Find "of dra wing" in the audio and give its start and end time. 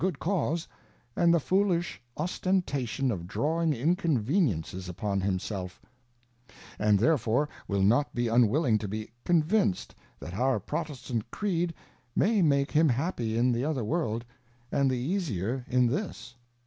3.11-3.71